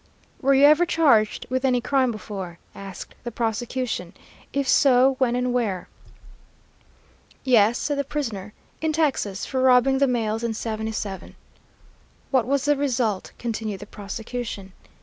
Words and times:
"'Were 0.41 0.55
you 0.55 0.65
ever 0.65 0.83
charged 0.83 1.45
with 1.51 1.63
any 1.63 1.79
crime 1.79 2.11
before?' 2.11 2.57
asked 2.73 3.13
the 3.23 3.29
prosecution. 3.29 4.13
'If 4.51 4.67
so, 4.67 5.13
when 5.19 5.35
and 5.35 5.53
where?' 5.53 5.89
"'Yes,' 7.43 7.77
said 7.77 7.99
the 7.99 8.03
prisoner, 8.03 8.51
'in 8.81 8.93
Texas, 8.93 9.45
for 9.45 9.61
robbing 9.61 9.99
the 9.99 10.07
mails 10.07 10.43
in 10.43 10.55
'77.' 10.55 11.35
"'What 12.31 12.47
was 12.47 12.65
the 12.65 12.75
result?' 12.75 13.31
continued 13.37 13.81
the 13.81 13.85
prosecution. 13.85 14.73